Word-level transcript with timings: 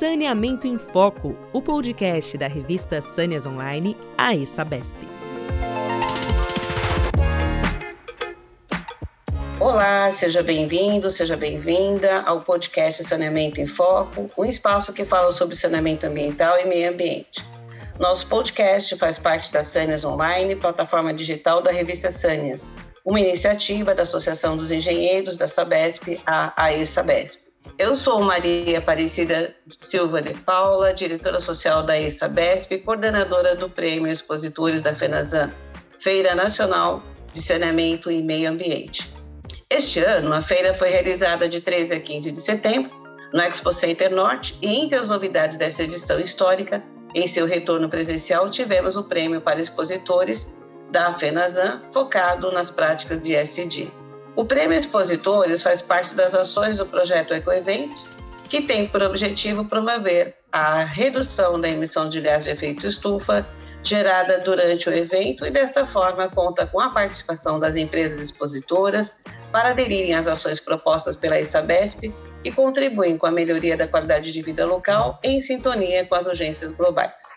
Saneamento 0.00 0.66
em 0.66 0.78
Foco, 0.78 1.36
o 1.52 1.60
podcast 1.60 2.38
da 2.38 2.46
revista 2.46 3.02
Sâneas 3.02 3.44
Online, 3.44 3.94
a 4.16 4.34
ESABESP. 4.34 4.96
Olá, 9.60 10.10
seja 10.10 10.42
bem-vindo, 10.42 11.10
seja 11.10 11.36
bem-vinda 11.36 12.22
ao 12.22 12.40
podcast 12.40 13.04
Saneamento 13.04 13.60
em 13.60 13.66
Foco, 13.66 14.30
um 14.38 14.44
espaço 14.46 14.94
que 14.94 15.04
fala 15.04 15.30
sobre 15.32 15.54
saneamento 15.54 16.06
ambiental 16.06 16.58
e 16.58 16.64
meio 16.64 16.92
ambiente. 16.92 17.44
Nosso 17.98 18.26
podcast 18.26 18.96
faz 18.96 19.18
parte 19.18 19.52
da 19.52 19.62
Sâneas 19.62 20.02
Online, 20.02 20.56
plataforma 20.56 21.12
digital 21.12 21.60
da 21.60 21.70
revista 21.70 22.10
Sâneas, 22.10 22.66
uma 23.04 23.20
iniciativa 23.20 23.94
da 23.94 24.04
Associação 24.04 24.56
dos 24.56 24.70
Engenheiros 24.70 25.36
da 25.36 25.46
Sabesp, 25.46 26.18
a 26.24 26.54
AESABESP. 26.56 27.49
Eu 27.78 27.94
sou 27.94 28.20
Maria 28.22 28.78
Aparecida 28.78 29.54
Silva 29.78 30.22
de 30.22 30.34
Paula, 30.34 30.94
diretora 30.94 31.38
social 31.40 31.82
da 31.82 31.98
ESABESP, 31.98 32.78
coordenadora 32.78 33.54
do 33.54 33.68
Prêmio 33.68 34.10
Expositores 34.10 34.80
da 34.82 34.94
FENASAN, 34.94 35.52
Feira 35.98 36.34
Nacional 36.34 37.02
de 37.32 37.40
Saneamento 37.40 38.10
e 38.10 38.22
Meio 38.22 38.50
Ambiente. 38.50 39.12
Este 39.68 40.00
ano, 40.00 40.32
a 40.32 40.40
feira 40.40 40.74
foi 40.74 40.88
realizada 40.88 41.48
de 41.48 41.60
13 41.60 41.94
a 41.94 42.00
15 42.00 42.32
de 42.32 42.40
setembro 42.40 42.90
no 43.32 43.40
Expo 43.40 43.72
Center 43.72 44.10
Norte 44.10 44.58
e 44.60 44.82
entre 44.82 44.98
as 44.98 45.08
novidades 45.08 45.56
dessa 45.56 45.82
edição 45.82 46.18
histórica, 46.18 46.82
em 47.14 47.26
seu 47.26 47.46
retorno 47.46 47.88
presencial, 47.88 48.48
tivemos 48.48 48.96
o 48.96 49.04
prêmio 49.04 49.40
para 49.40 49.60
expositores 49.60 50.56
da 50.90 51.12
FENASAN 51.12 51.82
focado 51.92 52.50
nas 52.52 52.70
práticas 52.70 53.20
de 53.20 53.34
SD. 53.34 53.90
O 54.36 54.44
Prêmio 54.44 54.78
Expositores 54.78 55.62
faz 55.62 55.82
parte 55.82 56.14
das 56.14 56.34
ações 56.34 56.78
do 56.78 56.86
projeto 56.86 57.34
Ecoeventos, 57.34 58.08
que 58.48 58.62
tem 58.62 58.86
por 58.86 59.02
objetivo 59.02 59.64
promover 59.64 60.36
a 60.52 60.80
redução 60.80 61.60
da 61.60 61.68
emissão 61.68 62.08
de 62.08 62.20
gás 62.20 62.44
de 62.44 62.50
efeito 62.50 62.86
estufa 62.86 63.46
gerada 63.82 64.38
durante 64.40 64.88
o 64.88 64.92
evento 64.92 65.46
e, 65.46 65.50
desta 65.50 65.86
forma, 65.86 66.28
conta 66.28 66.66
com 66.66 66.80
a 66.80 66.90
participação 66.90 67.58
das 67.58 67.76
empresas 67.76 68.20
expositoras 68.20 69.22
para 69.50 69.70
aderirem 69.70 70.14
às 70.14 70.28
ações 70.28 70.60
propostas 70.60 71.16
pela 71.16 71.40
ISABESP 71.40 72.14
e 72.44 72.52
contribuem 72.52 73.16
com 73.18 73.26
a 73.26 73.30
melhoria 73.30 73.76
da 73.76 73.88
qualidade 73.88 74.32
de 74.32 74.42
vida 74.42 74.64
local 74.64 75.18
em 75.22 75.40
sintonia 75.40 76.06
com 76.06 76.14
as 76.14 76.26
urgências 76.26 76.72
globais. 76.72 77.34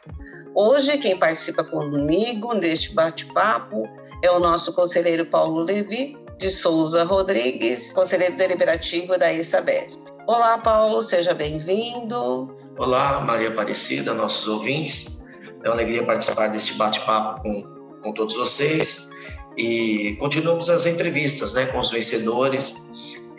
Hoje, 0.54 0.98
quem 0.98 1.18
participa 1.18 1.64
comigo 1.64 2.54
neste 2.54 2.94
bate-papo 2.94 3.88
é 4.22 4.30
o 4.32 4.40
nosso 4.40 4.74
conselheiro 4.74 5.26
Paulo 5.26 5.60
Levi, 5.60 6.18
de 6.44 6.52
Souza 6.52 7.06
Rodrigues, 7.06 7.94
conselheiro 7.94 8.36
deliberativo 8.36 9.18
da 9.18 9.32
ISABESP. 9.32 10.04
Olá, 10.28 10.58
Paulo, 10.58 11.02
seja 11.02 11.34
bem-vindo. 11.34 12.54
Olá, 12.78 13.22
Maria 13.22 13.48
Aparecida, 13.48 14.14
nossos 14.14 14.46
ouvintes. 14.46 15.22
É 15.64 15.70
uma 15.70 15.76
alegria 15.76 16.06
participar 16.06 16.48
deste 16.48 16.74
bate-papo 16.74 17.42
com, 17.42 17.64
com 18.02 18.12
todos 18.12 18.36
vocês. 18.36 19.10
E 19.58 20.18
continuamos 20.20 20.70
as 20.70 20.86
entrevistas 20.86 21.54
né, 21.54 21.66
com 21.68 21.80
os 21.80 21.92
vencedores 21.92 22.84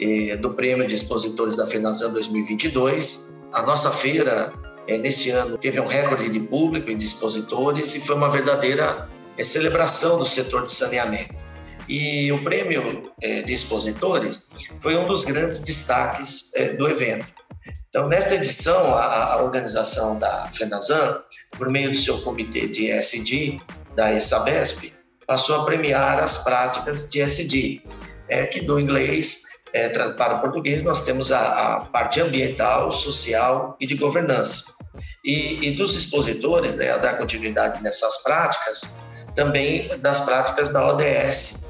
eh, 0.00 0.38
do 0.38 0.54
Prêmio 0.54 0.86
de 0.86 0.94
Expositores 0.94 1.56
da 1.56 1.66
FENASAN 1.66 2.10
2022. 2.10 3.30
A 3.52 3.60
nossa 3.60 3.90
feira, 3.90 4.50
eh, 4.88 4.96
neste 4.96 5.28
ano, 5.28 5.58
teve 5.58 5.78
um 5.78 5.86
recorde 5.86 6.30
de 6.30 6.40
público 6.40 6.90
e 6.90 6.94
de 6.94 7.04
expositores 7.04 7.94
e 7.94 8.00
foi 8.00 8.16
uma 8.16 8.30
verdadeira 8.30 9.06
eh, 9.36 9.44
celebração 9.44 10.18
do 10.18 10.24
setor 10.24 10.64
de 10.64 10.72
saneamento. 10.72 11.43
E 11.88 12.32
o 12.32 12.42
prêmio 12.42 13.12
é, 13.22 13.42
de 13.42 13.52
expositores 13.52 14.46
foi 14.80 14.96
um 14.96 15.06
dos 15.06 15.24
grandes 15.24 15.60
destaques 15.60 16.54
é, 16.54 16.72
do 16.72 16.88
evento. 16.88 17.26
Então, 17.88 18.08
nesta 18.08 18.34
edição, 18.34 18.94
a, 18.94 19.34
a 19.34 19.42
organização 19.42 20.18
da 20.18 20.50
FENASAN, 20.52 21.22
por 21.52 21.70
meio 21.70 21.90
do 21.90 21.96
seu 21.96 22.20
comitê 22.22 22.66
de 22.66 22.90
ESG, 22.90 23.60
da 23.94 24.12
ESABESP, 24.12 24.92
passou 25.26 25.60
a 25.60 25.64
premiar 25.64 26.18
as 26.18 26.38
práticas 26.38 27.08
de 27.08 27.20
ESG, 27.20 27.82
é, 28.28 28.46
que 28.46 28.60
do 28.60 28.80
inglês 28.80 29.42
é, 29.72 29.88
para 29.88 30.36
o 30.36 30.40
português 30.40 30.82
nós 30.82 31.02
temos 31.02 31.32
a, 31.32 31.76
a, 31.76 31.80
parte 31.86 32.20
ambiental, 32.20 32.90
social 32.90 33.76
e 33.80 33.86
de 33.86 33.96
governança. 33.96 34.72
E, 35.24 35.68
e 35.68 35.70
dos 35.76 35.96
expositores, 35.96 36.76
né, 36.76 36.92
a 36.92 36.96
dar 36.96 37.18
continuidade 37.18 37.82
nessas 37.82 38.22
práticas, 38.22 39.00
também 39.34 39.88
das 39.98 40.20
práticas 40.20 40.70
da 40.70 40.86
ODS, 40.86 41.63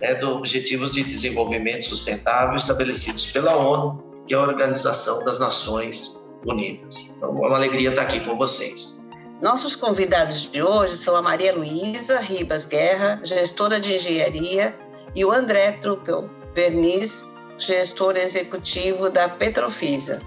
né, 0.00 0.14
dos 0.14 0.36
Objetivos 0.36 0.92
de 0.92 1.04
Desenvolvimento 1.04 1.84
Sustentável 1.84 2.56
estabelecidos 2.56 3.26
pela 3.26 3.56
ONU, 3.56 4.02
que 4.26 4.34
é 4.34 4.36
a 4.36 4.40
Organização 4.40 5.24
das 5.24 5.38
Nações 5.38 6.24
Unidas. 6.46 7.10
Então, 7.16 7.30
é 7.30 7.48
uma 7.48 7.56
alegria 7.56 7.90
estar 7.90 8.02
aqui 8.02 8.20
com 8.20 8.36
vocês. 8.36 8.98
Nossos 9.42 9.74
convidados 9.74 10.50
de 10.50 10.62
hoje 10.62 10.96
são 10.96 11.16
a 11.16 11.22
Maria 11.22 11.54
Luísa 11.54 12.20
Ribas 12.20 12.66
Guerra, 12.66 13.20
gestora 13.24 13.80
de 13.80 13.94
engenharia, 13.94 14.74
e 15.14 15.24
o 15.24 15.32
André 15.32 15.72
Truppel 15.72 16.28
Verniz, 16.54 17.30
gestor 17.58 18.16
executivo 18.16 19.08
da 19.08 19.28
Petrofisa. 19.28 20.20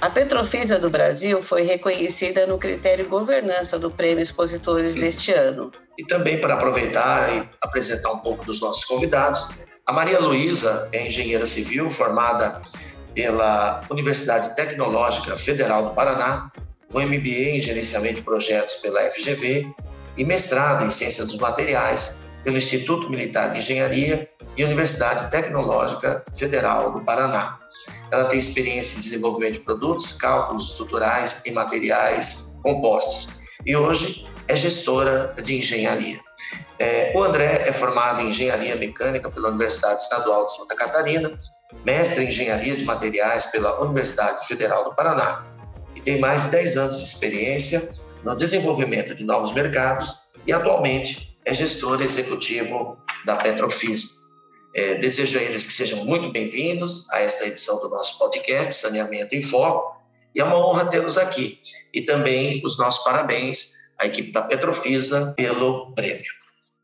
A 0.00 0.08
Petrofisa 0.08 0.78
do 0.78 0.88
Brasil 0.88 1.42
foi 1.42 1.60
reconhecida 1.60 2.46
no 2.46 2.56
critério 2.56 3.06
governança 3.06 3.78
do 3.78 3.90
Prêmio 3.90 4.22
Expositores 4.22 4.94
Sim. 4.94 5.00
deste 5.00 5.30
ano. 5.30 5.70
E 5.98 6.06
também 6.06 6.40
para 6.40 6.54
aproveitar 6.54 7.30
e 7.34 7.46
apresentar 7.62 8.10
um 8.10 8.18
pouco 8.18 8.46
dos 8.46 8.62
nossos 8.62 8.82
convidados, 8.84 9.50
a 9.86 9.92
Maria 9.92 10.18
Luísa 10.18 10.88
é 10.90 11.06
engenheira 11.06 11.44
civil 11.44 11.90
formada 11.90 12.62
pela 13.14 13.82
Universidade 13.90 14.56
Tecnológica 14.56 15.36
Federal 15.36 15.90
do 15.90 15.94
Paraná, 15.94 16.50
com 16.90 17.00
MBA 17.00 17.56
em 17.56 17.60
Gerenciamento 17.60 18.16
de 18.16 18.22
Projetos 18.22 18.76
pela 18.76 19.02
FGV 19.10 19.70
e 20.16 20.24
mestrado 20.24 20.82
em 20.82 20.88
Ciências 20.90 21.26
dos 21.28 21.36
Materiais 21.36 22.22
pelo 22.42 22.56
Instituto 22.56 23.10
Militar 23.10 23.52
de 23.52 23.58
Engenharia 23.58 24.26
e 24.56 24.64
Universidade 24.64 25.30
Tecnológica 25.30 26.24
Federal 26.34 26.90
do 26.90 27.04
Paraná. 27.04 27.58
Ela 28.10 28.24
tem 28.24 28.38
experiência 28.38 28.96
em 28.96 29.00
desenvolvimento 29.00 29.54
de 29.54 29.60
produtos, 29.60 30.12
cálculos 30.12 30.70
estruturais 30.70 31.42
e 31.44 31.50
materiais 31.50 32.52
compostos. 32.62 33.28
E 33.64 33.76
hoje 33.76 34.26
é 34.48 34.56
gestora 34.56 35.34
de 35.42 35.56
engenharia. 35.56 36.20
É, 36.78 37.12
o 37.14 37.22
André 37.22 37.64
é 37.66 37.72
formado 37.72 38.20
em 38.20 38.28
engenharia 38.28 38.74
mecânica 38.76 39.30
pela 39.30 39.48
Universidade 39.48 40.02
Estadual 40.02 40.44
de 40.44 40.56
Santa 40.56 40.74
Catarina, 40.74 41.38
mestre 41.84 42.24
em 42.24 42.28
engenharia 42.28 42.74
de 42.74 42.84
materiais 42.84 43.46
pela 43.46 43.80
Universidade 43.84 44.46
Federal 44.46 44.84
do 44.84 44.94
Paraná 44.94 45.46
e 45.94 46.00
tem 46.00 46.18
mais 46.18 46.44
de 46.44 46.50
10 46.50 46.76
anos 46.76 46.96
de 46.96 47.04
experiência 47.04 47.92
no 48.24 48.34
desenvolvimento 48.34 49.14
de 49.14 49.24
novos 49.24 49.52
mercados 49.52 50.22
e 50.46 50.52
atualmente 50.52 51.38
é 51.44 51.52
gestor 51.52 52.00
executivo 52.00 52.96
da 53.24 53.36
Petrofis. 53.36 54.19
É, 54.74 54.94
desejo 54.94 55.38
a 55.38 55.42
eles 55.42 55.66
que 55.66 55.72
sejam 55.72 56.04
muito 56.04 56.30
bem-vindos 56.30 57.10
a 57.10 57.20
esta 57.20 57.44
edição 57.44 57.80
do 57.80 57.88
nosso 57.88 58.18
podcast 58.18 58.72
Saneamento 58.72 59.34
em 59.34 59.42
Foco 59.42 60.00
e 60.32 60.40
é 60.40 60.44
uma 60.44 60.64
honra 60.64 60.88
tê-los 60.88 61.18
aqui. 61.18 61.58
E 61.92 62.02
também 62.02 62.62
os 62.64 62.78
nossos 62.78 63.02
parabéns 63.02 63.80
à 63.98 64.06
equipe 64.06 64.30
da 64.30 64.42
Petrofisa 64.42 65.34
pelo 65.36 65.92
prêmio. 65.92 66.32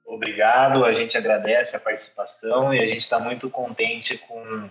Obrigado, 0.05 0.85
a 0.85 0.93
gente 0.93 1.17
agradece 1.17 1.77
a 1.77 1.81
participação 1.81 2.75
e 2.75 2.81
a 2.81 2.87
gente 2.87 3.03
está 3.03 3.21
muito 3.21 3.49
contente 3.51 4.19
com 4.27 4.69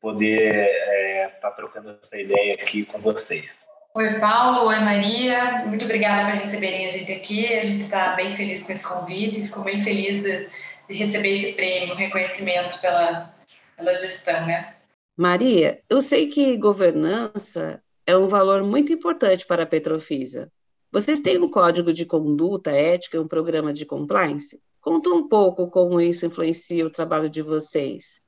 poder 0.00 0.66
estar 0.66 0.92
é, 0.92 1.28
tá 1.40 1.50
trocando 1.52 1.98
essa 2.02 2.16
ideia 2.16 2.54
aqui 2.54 2.84
com 2.84 2.98
vocês. 2.98 3.46
Oi, 3.94 4.18
Paulo. 4.18 4.68
Oi, 4.68 4.78
Maria. 4.80 5.64
Muito 5.66 5.84
obrigada 5.84 6.30
por 6.30 6.40
receberem 6.40 6.88
a 6.88 6.90
gente 6.90 7.12
aqui. 7.12 7.46
A 7.54 7.62
gente 7.62 7.82
está 7.82 8.14
bem 8.14 8.34
feliz 8.34 8.62
com 8.62 8.72
esse 8.72 8.88
convite, 8.88 9.42
ficou 9.42 9.62
bem 9.62 9.82
feliz 9.82 10.22
de 10.22 10.48
de 10.88 10.96
receber 10.96 11.30
esse 11.30 11.52
prêmio, 11.52 11.94
reconhecimento 11.94 12.80
pela, 12.80 13.34
pela 13.76 13.94
gestão, 13.94 14.46
né? 14.46 14.74
Maria, 15.16 15.80
eu 15.88 16.00
sei 16.00 16.28
que 16.28 16.56
governança 16.56 17.82
é 18.06 18.16
um 18.16 18.26
valor 18.26 18.62
muito 18.62 18.92
importante 18.92 19.46
para 19.46 19.62
a 19.62 19.66
Petrofisa. 19.66 20.50
Vocês 20.90 21.20
têm 21.20 21.38
um 21.38 21.48
código 21.48 21.92
de 21.92 22.04
conduta 22.04 22.70
ética 22.70 23.16
e 23.16 23.20
um 23.20 23.28
programa 23.28 23.72
de 23.72 23.86
compliance? 23.86 24.60
Conta 24.80 25.10
um 25.10 25.28
pouco 25.28 25.70
como 25.70 26.00
isso 26.00 26.26
influencia 26.26 26.84
o 26.84 26.90
trabalho 26.90 27.30
de 27.30 27.40
vocês. 27.40 28.20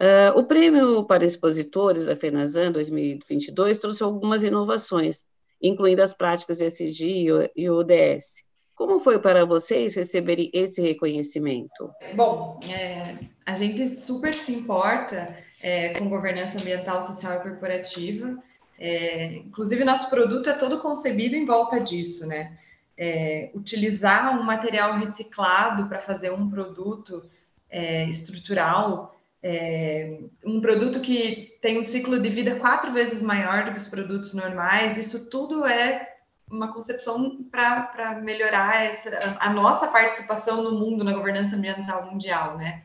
Uh, 0.00 0.38
o 0.38 0.44
prêmio 0.44 1.04
para 1.04 1.24
expositores 1.24 2.04
da 2.04 2.14
FENASAN 2.14 2.70
2022 2.70 3.78
trouxe 3.78 4.02
algumas 4.02 4.44
inovações, 4.44 5.24
incluindo 5.60 6.02
as 6.02 6.12
práticas 6.12 6.58
de 6.58 6.66
SG 6.66 7.50
e 7.56 7.70
o 7.70 7.74
ODS. 7.76 8.44
Como 8.76 9.00
foi 9.00 9.18
para 9.18 9.44
vocês 9.44 9.94
receberem 9.94 10.50
esse 10.52 10.82
reconhecimento? 10.82 11.90
Bom, 12.14 12.60
é, 12.68 13.16
a 13.44 13.56
gente 13.56 13.96
super 13.96 14.34
se 14.34 14.52
importa 14.52 15.34
é, 15.60 15.94
com 15.98 16.08
governança 16.08 16.58
ambiental, 16.58 17.00
social 17.02 17.38
e 17.38 17.40
corporativa. 17.40 18.36
É, 18.78 19.36
inclusive, 19.36 19.82
nosso 19.82 20.10
produto 20.10 20.50
é 20.50 20.52
todo 20.52 20.78
concebido 20.80 21.34
em 21.34 21.46
volta 21.46 21.80
disso, 21.80 22.26
né? 22.26 22.58
É, 22.98 23.50
utilizar 23.54 24.38
um 24.38 24.42
material 24.42 24.98
reciclado 24.98 25.88
para 25.88 25.98
fazer 25.98 26.30
um 26.30 26.48
produto 26.48 27.24
é, 27.70 28.08
estrutural 28.08 29.16
é, 29.48 30.18
um 30.44 30.60
produto 30.60 31.00
que 31.00 31.56
tem 31.62 31.78
um 31.78 31.84
ciclo 31.84 32.18
de 32.18 32.28
vida 32.28 32.56
quatro 32.56 32.92
vezes 32.92 33.22
maior 33.22 33.64
do 33.64 33.70
que 33.70 33.78
os 33.78 33.86
produtos 33.86 34.34
normais, 34.34 34.96
isso 34.96 35.30
tudo 35.30 35.64
é 35.64 36.15
uma 36.50 36.72
concepção 36.72 37.42
para 37.50 38.20
melhorar 38.22 38.84
essa, 38.84 39.36
a 39.40 39.52
nossa 39.52 39.88
participação 39.88 40.62
no 40.62 40.78
mundo, 40.78 41.02
na 41.02 41.12
governança 41.12 41.56
ambiental 41.56 42.10
mundial, 42.10 42.56
né? 42.56 42.82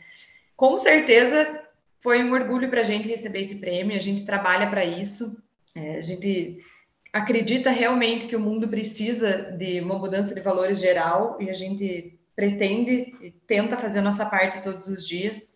Com 0.56 0.78
certeza 0.78 1.62
foi 2.00 2.24
um 2.24 2.34
orgulho 2.34 2.69
para 2.69 2.81
a 2.81 2.84
gente 2.84 3.08
receber 3.08 3.42
esse 3.42 3.60
prêmio, 3.60 3.96
a 3.96 4.00
gente 4.00 4.25
trabalha 4.25 4.69
para 4.69 4.84
isso, 4.84 5.42
é, 5.75 5.98
a 5.98 6.02
gente 6.02 6.58
acredita 7.13 7.69
realmente 7.69 8.28
que 8.28 8.36
o 8.36 8.40
mundo 8.40 8.68
precisa 8.68 9.52
de 9.58 9.81
uma 9.81 9.98
mudança 9.98 10.34
de 10.34 10.42
valores 10.42 10.80
geral 10.80 11.38
e 11.40 11.50
a 11.50 11.54
gente 11.54 12.19
pretende 12.36 13.16
e 13.22 13.31
tenta 13.31 13.78
fazer 13.78 14.00
a 14.00 14.04
nossa 14.04 14.25
parte 14.25 14.64
todos 14.64 14.88
os 14.88 15.07
dias. 15.07 15.56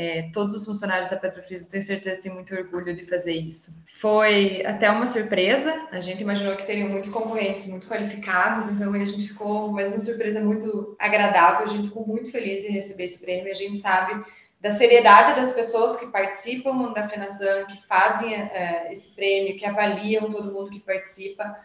É, 0.00 0.30
todos 0.32 0.54
os 0.54 0.64
funcionários 0.64 1.10
da 1.10 1.16
Petrofisa, 1.16 1.68
tenho 1.68 1.82
certeza, 1.82 2.20
têm 2.20 2.32
muito 2.32 2.54
orgulho 2.54 2.94
de 2.94 3.04
fazer 3.04 3.32
isso. 3.32 3.82
Foi 3.98 4.64
até 4.64 4.88
uma 4.88 5.08
surpresa, 5.08 5.88
a 5.90 6.00
gente 6.00 6.22
imaginou 6.22 6.54
que 6.54 6.64
teriam 6.64 6.88
muitos 6.88 7.10
concorrentes 7.10 7.66
muito 7.66 7.88
qualificados, 7.88 8.68
então 8.68 8.94
a 8.94 9.04
gente 9.04 9.26
ficou, 9.26 9.72
mais 9.72 9.90
uma 9.90 9.98
surpresa 9.98 10.40
muito 10.40 10.94
agradável, 11.00 11.64
a 11.64 11.68
gente 11.68 11.88
ficou 11.88 12.06
muito 12.06 12.30
feliz 12.30 12.62
em 12.62 12.70
receber 12.70 13.06
esse 13.06 13.18
prêmio, 13.18 13.50
a 13.50 13.56
gente 13.56 13.76
sabe 13.76 14.24
da 14.60 14.70
seriedade 14.70 15.40
das 15.40 15.52
pessoas 15.52 15.96
que 15.96 16.06
participam 16.12 16.92
da 16.92 17.08
FENASAM, 17.08 17.66
que 17.66 17.84
fazem 17.88 18.34
é, 18.34 18.92
esse 18.92 19.16
prêmio, 19.16 19.56
que 19.56 19.66
avaliam 19.66 20.30
todo 20.30 20.52
mundo 20.52 20.70
que 20.70 20.78
participa. 20.78 21.58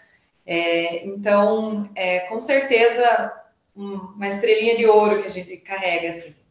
É, 0.44 1.06
então, 1.06 1.88
é, 1.94 2.21
com 2.21 2.41
certeza, 2.41 3.31
uma 3.75 4.27
estrelinha 4.27 4.75
de 4.75 4.88
ouro 4.88 5.21
que 5.21 5.27
a 5.27 5.31
gente 5.31 5.57
carrega. 5.57 6.18
Assim. 6.18 6.42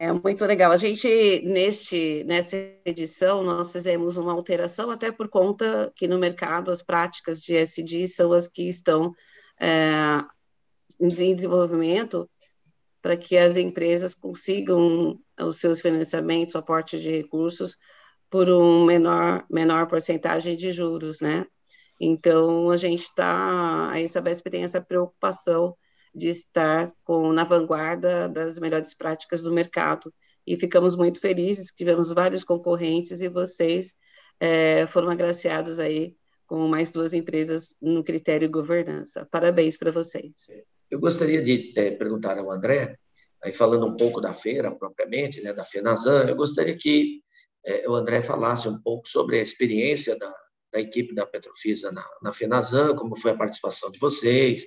É 0.00 0.12
muito 0.12 0.44
legal. 0.44 0.70
A 0.70 0.76
gente, 0.76 1.42
neste, 1.44 2.22
nessa 2.24 2.56
edição, 2.84 3.42
nós 3.42 3.72
fizemos 3.72 4.16
uma 4.16 4.32
alteração, 4.32 4.90
até 4.90 5.10
por 5.10 5.28
conta 5.28 5.92
que 5.96 6.06
no 6.06 6.18
mercado 6.18 6.70
as 6.70 6.82
práticas 6.82 7.40
de 7.40 7.56
SD 7.56 8.06
são 8.06 8.32
as 8.32 8.46
que 8.46 8.68
estão 8.68 9.12
é, 9.60 10.22
em 11.00 11.08
desenvolvimento 11.08 12.30
para 13.02 13.16
que 13.16 13.36
as 13.36 13.56
empresas 13.56 14.14
consigam 14.14 15.18
os 15.40 15.58
seus 15.58 15.80
financiamentos, 15.80 16.54
aporte 16.54 16.98
de 17.00 17.10
recursos, 17.10 17.76
por 18.30 18.48
um 18.50 18.84
menor, 18.84 19.44
menor 19.50 19.88
porcentagem 19.88 20.54
de 20.54 20.70
juros, 20.70 21.20
né? 21.20 21.44
Então, 22.00 22.70
a 22.70 22.76
gente 22.76 23.02
está, 23.02 23.90
a 23.90 24.00
Isabesp 24.00 24.48
tem 24.48 24.62
essa 24.62 24.80
preocupação 24.80 25.76
de 26.14 26.28
estar 26.28 26.92
com, 27.04 27.32
na 27.32 27.44
vanguarda 27.44 28.28
das 28.28 28.58
melhores 28.58 28.94
práticas 28.94 29.42
do 29.42 29.52
mercado. 29.52 30.12
E 30.46 30.56
ficamos 30.56 30.96
muito 30.96 31.20
felizes, 31.20 31.72
tivemos 31.74 32.10
vários 32.10 32.42
concorrentes 32.42 33.20
e 33.20 33.28
vocês 33.28 33.94
é, 34.40 34.86
foram 34.86 35.10
agraciados 35.10 35.78
aí 35.78 36.16
com 36.46 36.66
mais 36.66 36.90
duas 36.90 37.12
empresas 37.12 37.76
no 37.80 38.02
critério 38.02 38.50
governança. 38.50 39.28
Parabéns 39.30 39.76
para 39.76 39.90
vocês. 39.90 40.50
Eu 40.90 40.98
gostaria 40.98 41.42
de 41.42 41.74
é, 41.76 41.90
perguntar 41.90 42.38
ao 42.38 42.50
André, 42.50 42.96
aí 43.42 43.52
falando 43.52 43.86
um 43.86 43.96
pouco 43.96 44.20
da 44.20 44.32
feira 44.32 44.70
propriamente, 44.70 45.42
né, 45.42 45.52
da 45.52 45.64
FENAZAN, 45.64 46.24
eu 46.26 46.34
gostaria 46.34 46.76
que 46.76 47.22
é, 47.64 47.86
o 47.88 47.94
André 47.94 48.22
falasse 48.22 48.66
um 48.66 48.80
pouco 48.80 49.06
sobre 49.06 49.38
a 49.38 49.42
experiência 49.42 50.18
da, 50.18 50.34
da 50.72 50.80
equipe 50.80 51.14
da 51.14 51.26
Petrofisa 51.26 51.92
na, 51.92 52.04
na 52.22 52.32
FENAZAN, 52.32 52.96
como 52.96 53.14
foi 53.14 53.32
a 53.32 53.36
participação 53.36 53.90
de 53.90 53.98
vocês, 53.98 54.66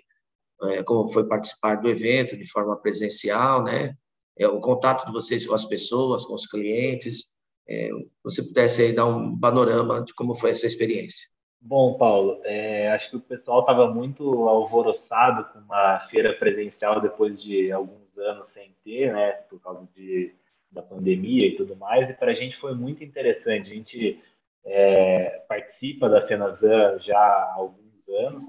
é, 0.64 0.84
como 0.84 1.10
foi 1.10 1.28
participar 1.28 1.76
do 1.76 1.90
evento 1.90 2.38
de 2.38 2.50
forma 2.50 2.80
presencial, 2.80 3.64
né? 3.64 3.96
É, 4.38 4.48
o 4.48 4.60
contato 4.60 5.06
de 5.06 5.12
vocês 5.12 5.46
com 5.46 5.54
as 5.54 5.66
pessoas, 5.66 6.26
com 6.26 6.34
os 6.34 6.48
clientes. 6.48 7.36
É, 7.68 7.90
você 8.24 8.44
pudesse 8.44 8.82
aí 8.82 8.94
dar 8.94 9.06
um 9.06 9.38
panorama 9.40 10.04
de 10.04 10.14
como 10.14 10.34
foi 10.34 10.52
essa 10.52 10.66
experiência. 10.66 11.28
Bom, 11.64 11.96
Paulo, 11.96 12.42
é, 12.44 12.90
acho 12.90 13.12
que 13.12 13.18
o 13.18 13.22
pessoal 13.22 13.60
estava 13.60 13.88
muito 13.94 14.48
alvoroçado 14.48 15.46
com 15.54 15.60
uma 15.60 16.00
feira 16.10 16.34
presencial 16.34 17.00
depois 17.00 17.40
de 17.42 17.72
alguns 17.72 18.18
anos 18.18 18.48
sem 18.50 18.76
ter, 18.84 19.14
né, 19.14 19.34
por 19.48 19.62
causa 19.62 19.88
de, 19.96 20.34
da 20.72 20.82
pandemia 20.82 21.48
e 21.48 21.56
tudo 21.56 21.76
mais, 21.76 22.10
e 22.10 22.14
para 22.14 22.32
a 22.32 22.34
gente 22.34 22.60
foi 22.60 22.74
muito 22.74 23.04
interessante. 23.04 23.70
A 23.70 23.76
gente 23.76 24.20
é, 24.66 25.44
participa 25.48 26.10
da 26.10 26.26
Fenazan 26.28 26.98
já 27.00 27.20
há 27.20 27.54
alguns 27.54 28.10
anos, 28.10 28.44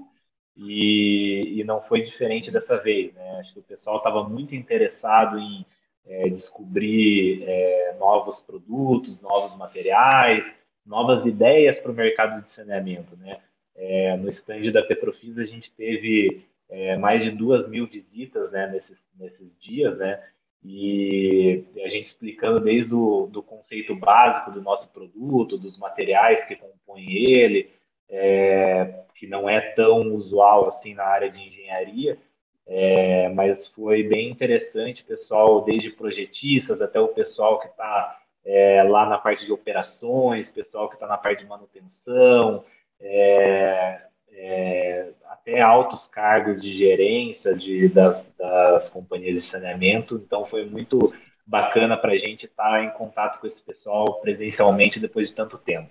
e, 0.55 1.59
e 1.59 1.63
não 1.63 1.81
foi 1.81 2.01
diferente 2.01 2.51
dessa 2.51 2.77
vez. 2.77 3.13
Né? 3.13 3.39
Acho 3.39 3.53
que 3.53 3.59
o 3.59 3.63
pessoal 3.63 3.97
estava 3.97 4.27
muito 4.27 4.55
interessado 4.55 5.37
em 5.39 5.65
é, 6.05 6.29
descobrir 6.29 7.43
é, 7.43 7.95
novos 7.99 8.39
produtos, 8.41 9.19
novos 9.21 9.57
materiais, 9.57 10.45
novas 10.85 11.25
ideias 11.25 11.77
para 11.77 11.91
o 11.91 11.95
mercado 11.95 12.43
de 12.43 12.49
saneamento. 12.53 13.15
Né? 13.17 13.39
É, 13.75 14.17
no 14.17 14.29
stand 14.29 14.71
da 14.71 14.83
Petrofis 14.83 15.37
a 15.37 15.45
gente 15.45 15.71
teve 15.71 16.45
é, 16.69 16.97
mais 16.97 17.23
de 17.23 17.31
duas 17.31 17.67
mil 17.67 17.87
visitas 17.87 18.51
né, 18.51 18.67
nesses, 18.67 18.97
nesses 19.17 19.51
dias, 19.59 19.97
né? 19.97 20.21
e 20.65 21.65
a 21.83 21.89
gente 21.89 22.07
explicando 22.07 22.59
desde 22.59 22.93
o 22.93 23.27
do 23.27 23.43
conceito 23.43 23.93
básico 23.95 24.51
do 24.51 24.61
nosso 24.61 24.87
produto, 24.89 25.57
dos 25.57 25.77
materiais 25.77 26.43
que 26.45 26.55
compõem 26.55 27.11
ele, 27.11 27.69
é, 28.09 29.03
que 29.15 29.27
não 29.27 29.49
é 29.49 29.61
tão 29.73 30.13
usual 30.13 30.67
assim 30.67 30.93
na 30.93 31.03
área 31.03 31.29
de 31.29 31.39
engenharia, 31.39 32.17
é, 32.65 33.29
mas 33.29 33.67
foi 33.69 34.03
bem 34.03 34.29
interessante, 34.29 35.03
pessoal, 35.03 35.63
desde 35.63 35.89
projetistas 35.91 36.81
até 36.81 36.99
o 36.99 37.09
pessoal 37.09 37.59
que 37.59 37.67
está 37.67 38.19
é, 38.45 38.83
lá 38.83 39.05
na 39.07 39.17
parte 39.17 39.45
de 39.45 39.51
operações, 39.51 40.49
pessoal 40.49 40.87
que 40.89 40.95
está 40.95 41.07
na 41.07 41.17
parte 41.17 41.43
de 41.43 41.49
manutenção, 41.49 42.63
é, 42.99 44.01
é, 44.31 45.09
até 45.29 45.61
altos 45.61 46.05
cargos 46.07 46.61
de 46.61 46.77
gerência 46.77 47.53
de, 47.53 47.89
das, 47.89 48.25
das 48.37 48.87
companhias 48.89 49.43
de 49.43 49.49
saneamento. 49.49 50.15
Então, 50.15 50.45
foi 50.45 50.65
muito 50.65 51.13
bacana 51.45 51.97
para 51.97 52.13
a 52.13 52.17
gente 52.17 52.45
estar 52.45 52.71
tá 52.71 52.83
em 52.83 52.89
contato 52.91 53.39
com 53.39 53.47
esse 53.47 53.61
pessoal 53.61 54.21
presencialmente 54.21 54.99
depois 54.99 55.29
de 55.29 55.35
tanto 55.35 55.57
tempo. 55.57 55.89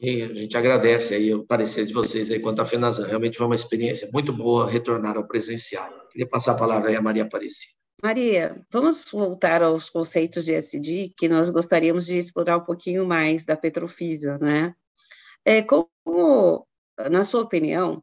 E 0.00 0.22
a 0.22 0.34
gente 0.34 0.56
agradece 0.56 1.14
aí 1.14 1.34
o 1.34 1.44
parecer 1.44 1.86
de 1.86 1.94
vocês 1.94 2.30
aí 2.30 2.38
quanto 2.38 2.60
à 2.60 2.66
FENASAN. 2.66 3.06
Realmente 3.06 3.38
foi 3.38 3.46
uma 3.46 3.54
experiência 3.54 4.08
muito 4.12 4.32
boa 4.32 4.70
retornar 4.70 5.16
ao 5.16 5.26
presencial. 5.26 5.90
Queria 6.10 6.28
passar 6.28 6.52
a 6.52 6.58
palavra 6.58 6.90
aí 6.90 6.96
a 6.96 7.02
Maria 7.02 7.22
Aparecida. 7.22 7.72
Maria, 8.02 8.62
vamos 8.70 9.06
voltar 9.10 9.62
aos 9.62 9.88
conceitos 9.88 10.44
de 10.44 10.52
SD, 10.52 11.14
que 11.16 11.28
nós 11.28 11.48
gostaríamos 11.48 12.04
de 12.04 12.18
explorar 12.18 12.58
um 12.58 12.64
pouquinho 12.64 13.06
mais 13.06 13.44
da 13.44 13.56
Petrofisa, 13.56 14.38
né? 14.38 14.74
É, 15.42 15.62
como, 15.62 16.66
na 17.10 17.24
sua 17.24 17.40
opinião, 17.40 18.02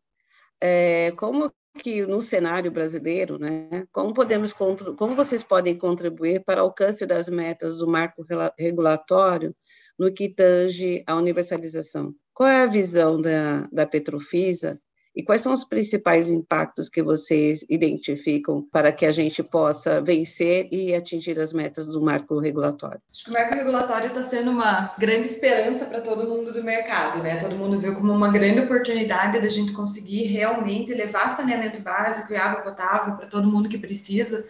é, 0.60 1.12
como 1.12 1.52
que 1.78 2.06
no 2.06 2.22
cenário 2.22 2.72
brasileiro, 2.72 3.38
né, 3.40 3.86
como 3.92 4.14
podemos, 4.14 4.54
como 4.54 5.16
vocês 5.16 5.44
podem 5.44 5.78
contribuir 5.78 6.44
para 6.44 6.62
o 6.62 6.68
alcance 6.68 7.06
das 7.06 7.28
metas 7.28 7.78
do 7.78 7.88
marco 7.88 8.24
regulatório 8.58 9.56
no 9.98 10.12
que 10.12 10.30
tange 10.30 11.04
à 11.08 11.16
universalização. 11.16 12.14
Qual 12.34 12.50
é 12.50 12.64
a 12.64 12.68
visão 12.68 13.22
da, 13.22 13.68
da 13.72 13.86
Petrofisa 13.86 14.80
e 15.16 15.22
quais 15.22 15.44
são 15.44 15.54
os 15.54 15.64
principais 15.64 16.30
impactos 16.30 16.90
que 16.90 17.04
vocês 17.04 17.64
identificam 17.70 18.68
para 18.72 18.92
que 18.92 19.06
a 19.06 19.12
gente 19.12 19.44
possa 19.44 20.02
vencer 20.02 20.68
e 20.72 20.96
atingir 20.96 21.40
as 21.40 21.54
metas 21.54 21.86
do 21.86 22.02
marco 22.02 22.40
regulatório? 22.40 23.00
Acho 23.12 23.26
que 23.26 23.30
o 23.30 23.34
marco 23.34 23.54
regulatório 23.54 24.08
está 24.08 24.24
sendo 24.24 24.50
uma 24.50 24.96
grande 24.98 25.28
esperança 25.28 25.86
para 25.86 26.02
todo 26.02 26.28
mundo 26.28 26.52
do 26.52 26.64
mercado, 26.64 27.22
né? 27.22 27.40
Todo 27.40 27.56
mundo 27.56 27.78
viu 27.78 27.94
como 27.94 28.12
uma 28.12 28.32
grande 28.32 28.62
oportunidade 28.62 29.40
da 29.40 29.50
gente 29.50 29.72
conseguir 29.74 30.24
realmente 30.24 30.92
levar 30.94 31.30
saneamento 31.30 31.80
básico 31.82 32.34
e 32.34 32.36
água 32.36 32.62
potável 32.62 33.16
para 33.16 33.28
todo 33.28 33.48
mundo 33.48 33.70
que 33.70 33.78
precisa. 33.78 34.48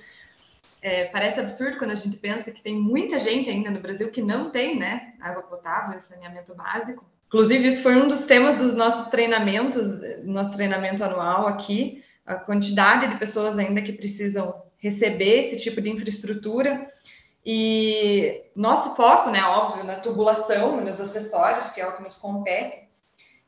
É, 0.84 1.06
parece 1.06 1.40
absurdo 1.40 1.78
quando 1.78 1.92
a 1.92 1.96
gente 1.96 2.18
pensa 2.18 2.52
que 2.52 2.62
tem 2.62 2.78
muita 2.78 3.18
gente 3.18 3.50
ainda 3.50 3.72
no 3.72 3.80
Brasil 3.80 4.12
que 4.12 4.22
não 4.22 4.52
tem 4.52 4.78
né, 4.78 5.14
água 5.22 5.42
potável 5.42 5.98
e 5.98 6.02
saneamento 6.02 6.54
básico. 6.54 7.06
Inclusive, 7.28 7.70
isso 7.70 7.82
foi 7.82 7.96
um 7.96 8.06
dos 8.06 8.26
temas 8.26 8.56
dos 8.56 8.76
nossos 8.76 9.10
treinamentos, 9.10 9.88
nosso 10.26 10.52
treinamento 10.52 11.02
anual 11.02 11.48
aqui, 11.48 12.04
a 12.26 12.36
quantidade 12.36 13.08
de 13.08 13.16
pessoas 13.16 13.58
ainda 13.58 13.82
que 13.82 13.94
precisam 13.94 14.62
receber 14.78 15.40
esse 15.40 15.58
tipo 15.58 15.80
de 15.80 15.90
infraestrutura. 15.90 16.86
E 17.46 18.44
nosso 18.54 18.94
foco, 18.98 19.30
né, 19.30 19.42
óbvio, 19.42 19.86
na 19.86 20.02
tubulação, 20.02 20.82
nos 20.82 21.00
acessórios, 21.00 21.70
que 21.70 21.80
é 21.80 21.88
o 21.88 21.96
que 21.96 22.04
nos 22.04 22.18
compete, 22.18 22.84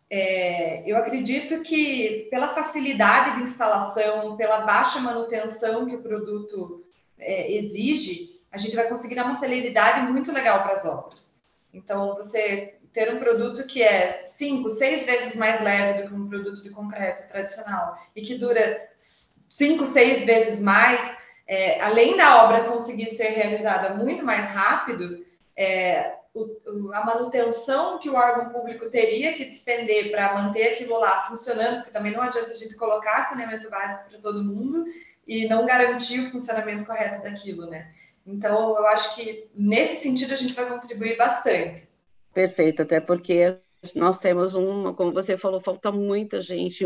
é, 0.10 0.90
eu 0.90 0.96
acredito 0.96 1.62
que 1.64 2.30
pela 2.32 2.48
facilidade 2.48 3.36
de 3.36 3.44
instalação, 3.44 4.38
pela 4.38 4.62
baixa 4.62 5.02
manutenção 5.02 5.86
que 5.86 5.96
o 5.96 6.02
produto 6.02 6.85
é, 7.18 7.52
exige, 7.54 8.30
a 8.52 8.58
gente 8.58 8.76
vai 8.76 8.88
conseguir 8.88 9.16
dar 9.16 9.26
uma 9.26 9.36
celeridade 9.36 10.10
muito 10.12 10.32
legal 10.32 10.64
para 10.64 10.74
as 10.74 10.86
obras. 10.86 11.42
Então, 11.74 12.16
você 12.16 12.76
ter 12.94 13.14
um 13.14 13.20
produto 13.20 13.68
que 13.68 13.84
é 13.84 14.24
cinco, 14.24 14.70
seis 14.70 15.06
vezes 15.06 15.36
mais 15.36 15.62
leve 15.62 16.02
do 16.02 16.08
que 16.08 16.16
um 16.16 16.30
produto 16.30 16.64
de 16.64 16.70
concreto 16.70 17.28
tradicional 17.28 17.98
e 18.16 18.22
que 18.22 18.36
dura 18.36 18.90
cinco, 19.50 19.86
seis 19.86 20.26
vezes 20.26 20.62
mais, 20.62 21.18
é, 21.46 21.82
além 21.82 22.16
da 22.16 22.46
obra 22.46 22.64
conseguir 22.64 23.08
ser 23.08 23.30
realizada 23.30 23.96
muito 23.96 24.24
mais 24.24 24.46
rápido, 24.46 25.26
é, 25.58 26.14
o, 26.34 26.92
a 26.94 27.06
manutenção 27.06 28.00
que 28.00 28.10
o 28.10 28.16
órgão 28.16 28.50
público 28.50 28.90
teria 28.90 29.34
que 29.34 29.46
despender 29.46 30.12
para 30.12 30.34
manter 30.34 30.74
aquilo 30.74 30.98
lá 30.98 31.26
funcionando, 31.28 31.78
porque 31.78 31.92
também 31.92 32.14
não 32.14 32.22
adianta 32.22 32.52
a 32.52 32.56
gente 32.56 32.76
colocar 32.76 33.24
saneamento 33.24 33.70
básico 33.70 34.10
para 34.10 34.20
todo 34.20 34.44
mundo 34.44 34.86
e 35.28 35.48
não 35.48 35.66
garantir 35.66 36.20
o 36.22 36.30
funcionamento 36.30 36.86
correto 36.86 37.24
daquilo, 37.24 37.68
né? 37.68 37.92
Então, 38.26 38.76
eu 38.78 38.88
acho 38.88 39.16
que 39.16 39.48
nesse 39.56 40.02
sentido 40.02 40.34
a 40.34 40.38
gente 40.38 40.54
vai 40.54 40.68
contribuir 40.68 41.18
bastante. 41.18 41.88
Perfeito, 42.34 42.82
até 42.82 43.00
porque 43.00 43.60
nós 43.94 44.18
temos 44.18 44.56
uma, 44.56 44.94
como 44.94 45.14
você 45.14 45.38
falou, 45.38 45.62
falta 45.62 45.92
muita 45.92 46.42
gente, 46.42 46.86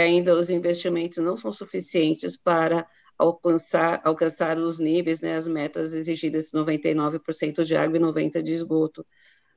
ainda 0.00 0.36
os 0.36 0.50
investimentos 0.50 1.18
não 1.18 1.36
são 1.36 1.50
suficientes 1.50 2.36
para 2.36 2.86
alcançar, 3.18 4.00
alcançar 4.04 4.58
os 4.58 4.78
níveis, 4.78 5.20
né, 5.20 5.36
as 5.36 5.46
metas 5.46 5.92
exigidas, 5.92 6.52
99% 6.52 7.64
de 7.64 7.76
água 7.76 7.96
e 7.96 8.00
90% 8.00 8.42
de 8.42 8.52
esgoto, 8.52 9.06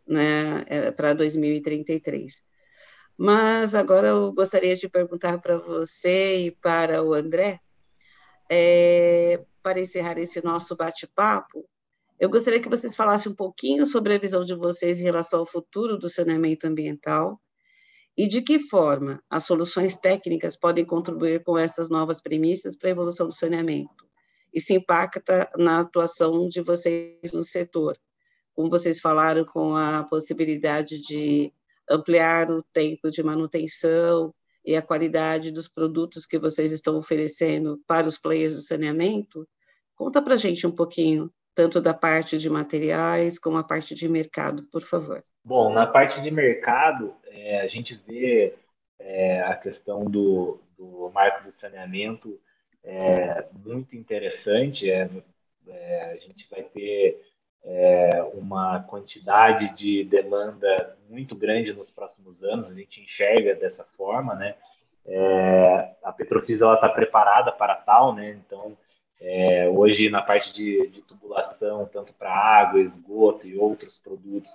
né, 0.08 0.64
é, 0.68 0.92
para 0.92 1.14
2033. 1.14 2.42
Mas 3.18 3.74
agora 3.74 4.08
eu 4.08 4.34
gostaria 4.34 4.76
de 4.76 4.90
perguntar 4.90 5.40
para 5.40 5.58
você 5.58 6.48
e 6.48 6.52
para 6.52 7.02
o 7.02 7.14
André, 7.14 7.60
é, 8.50 9.44
para 9.62 9.80
encerrar 9.80 10.18
esse 10.18 10.44
nosso 10.44 10.76
bate-papo, 10.76 11.68
eu 12.20 12.30
gostaria 12.30 12.62
que 12.62 12.70
vocês 12.70 12.96
falassem 12.96 13.32
um 13.32 13.36
pouquinho 13.36 13.86
sobre 13.86 14.14
a 14.14 14.18
visão 14.18 14.44
de 14.44 14.56
vocês 14.56 15.00
em 15.00 15.04
relação 15.04 15.40
ao 15.42 15.46
futuro 15.46 15.98
do 15.98 16.08
saneamento 16.08 16.66
ambiental, 16.66 17.42
e 18.18 18.28
de 18.28 18.42
que 18.42 18.60
forma 18.60 19.22
as 19.30 19.44
soluções 19.44 19.96
técnicas 19.96 20.56
podem 20.56 20.86
contribuir 20.86 21.44
com 21.44 21.58
essas 21.58 21.90
novas 21.90 22.22
premissas 22.22 22.76
para 22.76 22.90
a 22.90 22.92
evolução 22.92 23.28
do 23.28 23.34
saneamento? 23.34 24.06
Isso 24.54 24.72
impacta 24.72 25.50
na 25.58 25.82
atuação 25.82 26.48
de 26.48 26.62
vocês 26.62 27.34
no 27.34 27.44
setor, 27.44 27.98
como 28.54 28.70
vocês 28.70 29.02
falaram, 29.02 29.44
com 29.44 29.76
a 29.76 30.06
possibilidade 30.06 31.02
de 31.02 31.52
ampliar 31.90 32.50
o 32.50 32.64
tempo 32.64 33.12
de 33.12 33.22
manutenção 33.22 34.34
e 34.66 34.76
a 34.76 34.82
qualidade 34.82 35.52
dos 35.52 35.68
produtos 35.68 36.26
que 36.26 36.40
vocês 36.40 36.72
estão 36.72 36.98
oferecendo 36.98 37.80
para 37.88 38.08
os 38.08 38.18
players 38.18 38.54
do 38.54 38.62
saneamento. 38.62 39.48
Conta 39.96 40.22
para 40.22 40.34
a 40.34 40.38
gente 40.38 40.66
um 40.66 40.72
pouquinho 40.72 41.32
tanto 41.54 41.80
da 41.80 41.94
parte 41.94 42.38
de 42.38 42.50
materiais 42.50 43.40
como 43.40 43.58
a 43.58 43.64
parte 43.64 43.96
de 43.96 44.10
mercado, 44.10 44.64
por 44.72 44.82
favor. 44.82 45.24
Bom, 45.44 45.74
na 45.74 45.88
parte 45.88 46.22
de 46.22 46.30
mercado, 46.30 47.16
é, 47.28 47.62
a 47.62 47.68
gente 47.68 47.96
vê 48.06 48.54
é, 49.00 49.42
a 49.42 49.56
questão 49.56 50.04
do, 50.04 50.60
do 50.78 51.10
marco 51.14 51.46
do 51.46 51.54
saneamento 51.54 52.38
é, 52.84 53.46
muito 53.66 53.96
interessante. 53.96 54.90
É, 54.90 55.10
é 55.68 56.12
a 56.12 56.18
gente 56.18 56.46
vai 56.50 56.64
ter 56.64 57.22
é, 57.66 58.24
uma 58.34 58.84
quantidade 58.84 59.76
de 59.76 60.04
demanda 60.04 60.96
muito 61.10 61.36
grande 61.36 61.74
nos 61.74 61.90
próximos 61.90 62.42
anos, 62.44 62.70
a 62.70 62.74
gente 62.74 63.02
enxerga 63.02 63.56
dessa 63.56 63.84
forma, 63.98 64.36
né? 64.36 64.56
É, 65.08 65.96
a 66.04 66.12
Petrofisa 66.12 66.72
está 66.74 66.90
preparada 66.90 67.52
para 67.52 67.76
tal, 67.76 68.14
né? 68.14 68.40
Então, 68.46 68.78
é, 69.20 69.68
hoje, 69.70 70.10
na 70.10 70.22
parte 70.22 70.54
de, 70.54 70.88
de 70.88 71.02
tubulação, 71.02 71.90
tanto 71.92 72.14
para 72.14 72.32
água, 72.32 72.80
esgoto 72.80 73.48
e 73.48 73.58
outros 73.58 73.98
produtos, 74.04 74.50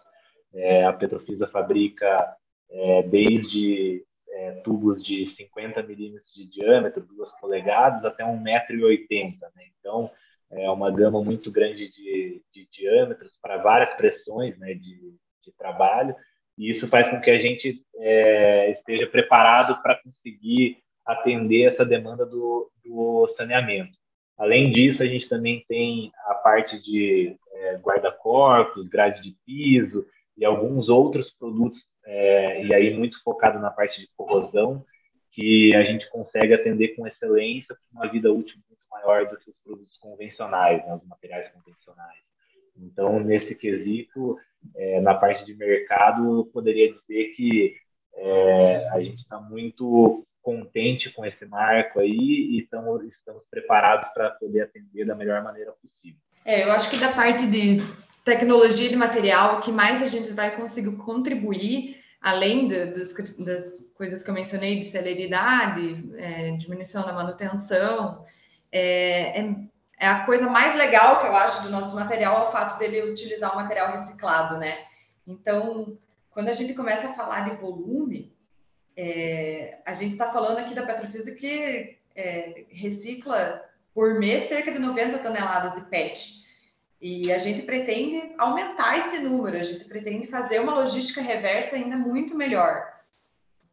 é, 0.54 0.84
a 0.84 0.92
Petrofisa 0.92 1.46
fabrica 1.48 2.36
é, 2.70 3.02
desde 3.02 4.04
é, 4.28 4.52
tubos 4.62 5.04
de 5.04 5.26
50 5.26 5.82
milímetros 5.82 6.32
de 6.34 6.44
diâmetro, 6.44 7.02
2 7.02 7.30
polegadas, 7.40 8.04
até 8.04 8.24
1,80m. 8.24 9.38
Né? 9.54 9.64
Então, 9.78 10.10
é 10.52 10.70
uma 10.70 10.90
gama 10.90 11.22
muito 11.22 11.50
grande 11.50 11.88
de, 11.90 12.42
de 12.52 12.68
diâmetros 12.72 13.38
para 13.40 13.58
várias 13.58 13.94
pressões 13.94 14.58
né, 14.58 14.74
de, 14.74 15.14
de, 15.44 15.52
trabalho, 15.56 16.14
e 16.58 16.70
isso 16.70 16.88
faz 16.88 17.08
com 17.08 17.20
que 17.20 17.30
a 17.30 17.38
gente 17.38 17.82
é, 17.96 18.72
esteja 18.72 19.06
preparado 19.06 19.80
para 19.82 20.00
conseguir 20.02 20.78
atender 21.06 21.72
essa 21.72 21.84
demanda 21.84 22.26
do, 22.26 22.70
do 22.84 23.32
saneamento. 23.36 23.96
Além 24.36 24.70
disso, 24.70 25.02
a 25.02 25.06
gente 25.06 25.28
também 25.28 25.64
tem 25.68 26.10
a 26.26 26.34
parte 26.34 26.82
de 26.82 27.36
é, 27.52 27.76
guarda-corpos, 27.76 28.88
grade 28.88 29.22
de 29.22 29.36
piso 29.44 30.04
e 30.36 30.44
alguns 30.44 30.88
outros 30.88 31.30
produtos, 31.38 31.78
é, 32.06 32.64
e 32.64 32.74
aí 32.74 32.94
muito 32.96 33.22
focado 33.22 33.58
na 33.58 33.70
parte 33.70 34.00
de 34.00 34.08
corrosão, 34.16 34.84
que 35.32 35.74
a 35.74 35.82
gente 35.84 36.08
consegue 36.10 36.54
atender 36.54 36.96
com 36.96 37.06
excelência, 37.06 37.76
uma 37.92 38.08
vida 38.08 38.32
útil 38.32 38.56
maior 39.04 39.28
do 39.28 39.36
que 39.38 39.50
os 39.50 39.56
produtos 39.64 39.96
convencionais, 39.98 40.84
né, 40.86 40.94
os 40.94 41.06
materiais 41.08 41.48
convencionais. 41.52 42.18
Então, 42.76 43.20
nesse 43.20 43.54
quesito, 43.54 44.38
é, 44.76 45.00
na 45.00 45.14
parte 45.14 45.44
de 45.44 45.54
mercado, 45.54 46.38
eu 46.38 46.44
poderia 46.46 46.92
dizer 46.92 47.32
que 47.34 47.76
é, 48.14 48.88
a 48.90 49.00
gente 49.00 49.20
está 49.20 49.40
muito 49.40 50.26
contente 50.42 51.10
com 51.10 51.24
esse 51.24 51.44
marco 51.46 52.00
aí 52.00 52.10
e 52.10 52.60
estamos, 52.60 53.04
estamos 53.04 53.42
preparados 53.50 54.08
para 54.12 54.30
poder 54.30 54.62
atender 54.62 55.04
da 55.06 55.14
melhor 55.14 55.42
maneira 55.42 55.72
possível. 55.72 56.18
É, 56.44 56.64
eu 56.64 56.72
acho 56.72 56.90
que 56.90 56.98
da 56.98 57.12
parte 57.12 57.46
de 57.46 57.78
tecnologia 58.24 58.88
de 58.88 58.96
material, 58.96 59.58
o 59.58 59.60
que 59.60 59.70
mais 59.70 60.02
a 60.02 60.06
gente 60.06 60.32
vai 60.32 60.56
conseguir 60.56 60.96
contribuir, 60.96 61.96
além 62.20 62.68
de, 62.68 62.86
das, 62.86 63.12
das, 63.38 63.90
coisas 63.94 64.22
que 64.22 64.30
eu 64.30 64.34
mencionei, 64.34 64.78
de 64.78 64.84
celeridade, 64.84 66.10
é, 66.16 66.56
diminuição 66.56 67.04
da 67.04 67.12
manutenção, 67.12 68.24
é, 68.72 69.40
é, 69.40 69.54
é, 69.98 70.06
a 70.06 70.24
coisa 70.24 70.48
mais 70.48 70.74
legal 70.74 71.20
que 71.20 71.26
eu 71.26 71.36
acho 71.36 71.62
do 71.62 71.70
nosso 71.70 71.94
material, 71.94 72.38
é 72.44 72.48
o 72.48 72.52
fato 72.52 72.78
dele 72.78 73.10
utilizar 73.10 73.52
o 73.52 73.56
material 73.56 73.90
reciclado, 73.90 74.58
né? 74.58 74.76
Então, 75.26 75.98
quando 76.30 76.48
a 76.48 76.52
gente 76.52 76.74
começa 76.74 77.08
a 77.08 77.12
falar 77.12 77.48
de 77.48 77.56
volume, 77.56 78.34
é, 78.96 79.78
a 79.84 79.92
gente 79.92 80.12
está 80.12 80.32
falando 80.32 80.58
aqui 80.58 80.74
da 80.74 80.86
Petrofisa 80.86 81.32
que 81.32 81.98
é, 82.14 82.64
recicla 82.70 83.64
por 83.94 84.18
mês 84.18 84.48
cerca 84.48 84.70
de 84.70 84.78
90 84.78 85.18
toneladas 85.18 85.74
de 85.74 85.82
PET. 85.88 86.40
E 87.00 87.32
a 87.32 87.38
gente 87.38 87.62
pretende 87.62 88.34
aumentar 88.36 88.98
esse 88.98 89.20
número, 89.20 89.56
a 89.56 89.62
gente 89.62 89.86
pretende 89.86 90.26
fazer 90.26 90.60
uma 90.60 90.74
logística 90.74 91.22
reversa 91.22 91.76
ainda 91.76 91.96
muito 91.96 92.36
melhor. 92.36 92.86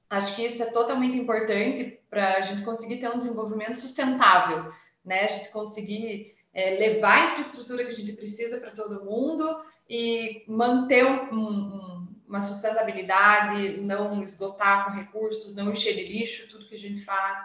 Acho 0.10 0.34
que 0.36 0.46
isso 0.46 0.64
é 0.64 0.68
totalmente 0.68 1.18
importante 1.18 2.00
para 2.10 2.36
a 2.36 2.42
gente 2.42 2.64
conseguir 2.64 2.98
ter 2.98 3.10
um 3.10 3.18
desenvolvimento 3.18 3.78
sustentável, 3.78 4.72
né? 5.08 5.22
A 5.22 5.28
gente 5.28 5.50
conseguir 5.50 6.36
é, 6.54 6.72
levar 6.72 7.24
a 7.24 7.26
infraestrutura 7.26 7.86
que 7.86 7.92
a 7.92 7.96
gente 7.96 8.14
precisa 8.14 8.60
para 8.60 8.72
todo 8.72 9.04
mundo 9.04 9.64
e 9.90 10.44
manter 10.48 11.06
um, 11.06 11.34
um 11.34 11.98
uma 12.28 12.42
sustentabilidade, 12.42 13.80
não 13.80 14.22
esgotar 14.22 14.86
com 14.86 14.92
recursos, 14.92 15.56
não 15.56 15.72
encher 15.72 15.96
de 15.96 16.04
lixo 16.04 16.50
tudo 16.50 16.68
que 16.68 16.76
a 16.76 16.80
gente 16.80 17.04
faz. 17.04 17.40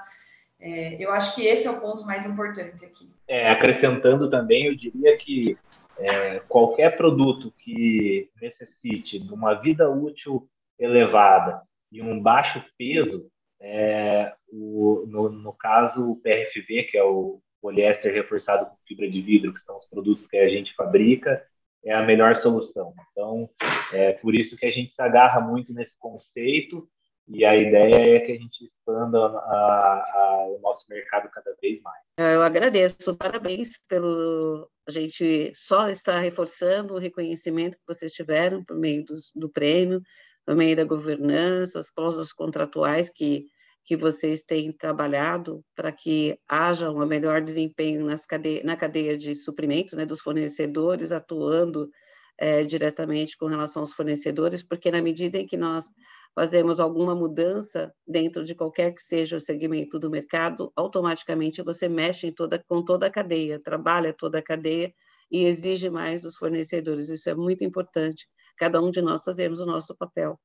É, 0.60 1.02
eu 1.02 1.12
acho 1.12 1.34
que 1.34 1.46
esse 1.46 1.66
é 1.66 1.70
o 1.70 1.80
ponto 1.80 2.04
mais 2.04 2.26
importante 2.26 2.84
aqui. 2.84 3.10
É, 3.28 3.50
acrescentando 3.50 4.28
também, 4.28 4.66
eu 4.66 4.74
diria 4.74 5.16
que 5.16 5.56
é, 5.98 6.40
qualquer 6.40 6.96
produto 6.96 7.52
que 7.58 8.28
necessite 8.40 9.20
de 9.20 9.32
uma 9.32 9.54
vida 9.54 9.88
útil 9.88 10.48
elevada 10.78 11.62
e 11.90 12.02
um 12.02 12.20
baixo 12.20 12.64
peso, 12.76 13.26
é, 13.60 14.32
o, 14.48 15.04
no, 15.06 15.28
no, 15.30 15.52
caso 15.52 16.10
o 16.10 16.16
PRFV, 16.16 16.84
que 16.90 16.98
é 16.98 17.04
o 17.04 17.40
poliéster 17.62 18.12
reforçado 18.12 18.66
com 18.66 18.76
fibra 18.86 19.08
de 19.08 19.22
vidro, 19.22 19.54
que 19.54 19.64
são 19.64 19.78
os 19.78 19.86
produtos 19.86 20.26
que 20.26 20.36
a 20.36 20.48
gente 20.48 20.74
fabrica, 20.74 21.42
é 21.84 21.94
a 21.94 22.02
melhor 22.02 22.34
solução. 22.36 22.92
Então, 23.10 23.48
é 23.92 24.12
por 24.12 24.34
isso 24.34 24.56
que 24.56 24.66
a 24.66 24.70
gente 24.70 24.92
se 24.92 25.00
agarra 25.00 25.40
muito 25.40 25.72
nesse 25.72 25.96
conceito 25.98 26.88
e 27.28 27.44
a 27.44 27.56
ideia 27.56 28.16
é 28.16 28.20
que 28.20 28.32
a 28.32 28.36
gente 28.36 28.64
expanda 28.64 29.18
a, 29.18 29.24
a, 29.24 30.46
o 30.48 30.60
nosso 30.60 30.84
mercado 30.88 31.30
cada 31.30 31.54
vez 31.60 31.80
mais. 31.80 32.02
É, 32.18 32.34
eu 32.34 32.42
agradeço, 32.42 33.16
parabéns 33.16 33.78
pelo 33.88 34.68
a 34.86 34.90
gente 34.90 35.52
só 35.54 35.88
estar 35.88 36.18
reforçando 36.18 36.94
o 36.94 36.98
reconhecimento 36.98 37.76
que 37.76 37.86
vocês 37.86 38.12
tiveram 38.12 38.62
por 38.64 38.76
meio 38.76 39.04
do, 39.04 39.14
do 39.36 39.48
prêmio, 39.48 40.02
por 40.44 40.56
meio 40.56 40.74
da 40.76 40.84
governança, 40.84 41.78
as 41.78 41.90
cláusulas 41.90 42.32
contratuais 42.32 43.08
que 43.08 43.46
que 43.84 43.96
vocês 43.96 44.42
têm 44.42 44.72
trabalhado 44.72 45.64
para 45.74 45.90
que 45.92 46.38
haja 46.48 46.90
um 46.90 47.04
melhor 47.06 47.42
desempenho 47.42 48.06
cadeia, 48.28 48.62
na 48.64 48.76
cadeia 48.76 49.16
de 49.16 49.34
suprimentos, 49.34 49.94
né, 49.94 50.06
dos 50.06 50.20
fornecedores, 50.20 51.12
atuando 51.12 51.90
é, 52.38 52.64
diretamente 52.64 53.36
com 53.36 53.46
relação 53.46 53.82
aos 53.82 53.92
fornecedores, 53.92 54.62
porque 54.62 54.90
na 54.90 55.02
medida 55.02 55.38
em 55.38 55.46
que 55.46 55.56
nós 55.56 55.90
fazemos 56.34 56.80
alguma 56.80 57.14
mudança 57.14 57.92
dentro 58.06 58.44
de 58.44 58.54
qualquer 58.54 58.92
que 58.92 59.02
seja 59.02 59.36
o 59.36 59.40
segmento 59.40 59.98
do 59.98 60.10
mercado, 60.10 60.72
automaticamente 60.74 61.62
você 61.62 61.88
mexe 61.88 62.32
toda, 62.32 62.62
com 62.66 62.84
toda 62.84 63.06
a 63.06 63.10
cadeia, 63.10 63.60
trabalha 63.60 64.14
toda 64.14 64.38
a 64.38 64.42
cadeia 64.42 64.92
e 65.30 65.44
exige 65.44 65.90
mais 65.90 66.22
dos 66.22 66.36
fornecedores. 66.36 67.08
Isso 67.08 67.28
é 67.28 67.34
muito 67.34 67.64
importante, 67.64 68.28
cada 68.56 68.80
um 68.80 68.90
de 68.90 69.02
nós 69.02 69.24
fazemos 69.24 69.60
o 69.60 69.66
nosso 69.66 69.94
papel. 69.96 70.38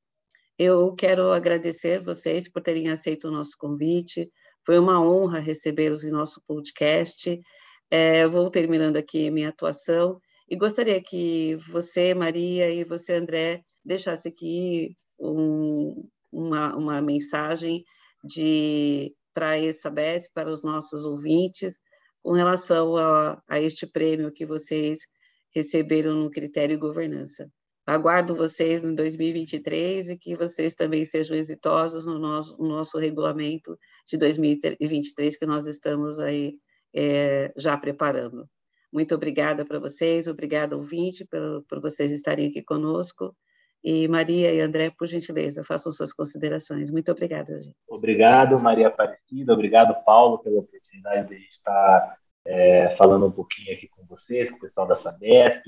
Eu 0.60 0.96
quero 0.96 1.32
agradecer 1.32 2.00
vocês 2.00 2.50
por 2.50 2.64
terem 2.64 2.90
aceito 2.90 3.28
o 3.28 3.32
nosso 3.32 3.52
convite. 3.60 4.28
Foi 4.66 4.80
uma 4.80 5.00
honra 5.00 5.38
recebê-los 5.40 6.04
em 6.04 6.10
nosso 6.10 6.42
podcast. 6.48 7.40
É, 7.92 8.28
vou 8.28 8.50
terminando 8.50 8.98
aqui 8.98 9.30
minha 9.32 9.50
atuação 9.50 10.20
E 10.50 10.58
gostaria 10.58 11.02
que 11.02 11.56
você, 11.70 12.14
Maria, 12.14 12.70
e 12.72 12.84
você, 12.84 13.14
André, 13.14 13.62
deixasse 13.86 14.28
aqui 14.30 14.96
um, 15.20 16.10
uma, 16.32 16.76
uma 16.76 17.02
mensagem 17.02 17.84
de 18.24 19.14
para 19.34 19.58
essa 19.58 19.92
BES, 19.92 20.28
para 20.34 20.50
os 20.50 20.64
nossos 20.64 21.06
ouvintes, 21.06 21.76
com 22.24 22.32
relação 22.32 22.98
a, 22.98 23.40
a 23.48 23.62
este 23.62 23.86
prêmio 23.86 24.34
que 24.34 24.46
vocês 24.46 25.00
receberam 25.54 26.16
no 26.16 26.32
critério 26.32 26.80
governança. 26.80 27.48
Aguardo 27.88 28.36
vocês 28.36 28.84
em 28.84 28.94
2023 28.94 30.10
e 30.10 30.17
que 30.17 30.36
vocês 30.36 30.75
também 30.75 31.06
sejam 31.06 31.38
exitosos 31.38 32.06
no 32.06 32.20
nosso, 32.20 32.58
no 32.58 32.67
nosso 32.67 32.98
regulamento 32.98 33.79
de 34.06 34.17
2023 34.17 35.38
que 35.38 35.46
nós 35.46 35.65
estamos 35.65 36.20
aí 36.20 36.58
é, 36.94 37.53
já 37.56 37.77
preparando. 37.77 38.46
Muito 38.91 39.15
obrigada 39.15 39.65
para 39.65 39.79
vocês, 39.79 40.27
obrigada 40.27 40.75
ouvinte 40.75 41.25
por, 41.25 41.63
por 41.70 41.79
vocês 41.79 42.12
estarem 42.12 42.50
aqui 42.50 42.62
conosco. 42.62 43.34
E 43.82 44.06
Maria 44.10 44.53
e 44.53 44.60
André, 44.60 44.89
por 44.89 45.08
gentileza, 45.08 45.63
façam 45.63 45.89
suas 45.89 46.12
considerações. 46.12 46.91
Muito 46.91 47.10
obrigada. 47.10 47.62
Gente. 47.62 47.75
Obrigado, 47.88 48.60
Maria 48.60 48.88
Aparecida. 48.88 49.53
Obrigado, 49.53 50.03
Paulo, 50.03 50.39
pela 50.39 50.60
oportunidade 50.60 51.29
de 51.29 51.36
a 51.36 51.38
gente 51.38 51.51
estar 51.51 52.17
é, 52.46 52.96
falando 52.98 53.27
um 53.27 53.32
pouquinho 53.32 53.74
aqui 53.74 53.88
com 53.88 54.06
vocês, 54.06 54.50
com 54.50 54.58
o 54.58 54.60
pessoal 54.60 54.88
da 54.88 54.98
Sabesp, 54.98 55.63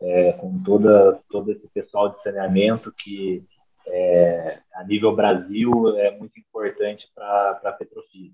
é, 0.00 0.32
com 0.32 0.62
toda, 0.62 1.20
todo 1.30 1.50
esse 1.50 1.68
pessoal 1.68 2.10
de 2.10 2.22
saneamento 2.22 2.92
que, 2.98 3.44
é, 3.86 4.58
a 4.74 4.84
nível 4.84 5.14
Brasil, 5.14 5.96
é 5.98 6.10
muito 6.16 6.38
importante 6.38 7.06
para 7.14 7.60
a 7.64 7.72
Petrofis. 7.72 8.32